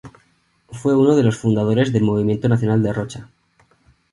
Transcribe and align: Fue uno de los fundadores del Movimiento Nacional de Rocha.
Fue 0.71 0.95
uno 0.97 1.15
de 1.15 1.21
los 1.21 1.37
fundadores 1.37 1.93
del 1.93 2.01
Movimiento 2.01 2.49
Nacional 2.49 2.81
de 2.81 2.91
Rocha. 2.91 3.29